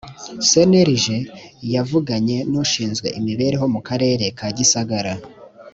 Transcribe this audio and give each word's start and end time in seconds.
cnlg 0.49 1.05
yavuganye 1.73 2.37
n 2.51 2.53
ushinzwe 2.63 3.07
imibereho 3.19 3.65
mu 3.73 3.81
karere 3.87 4.25
ka 4.37 4.47
gisagara 4.57 5.13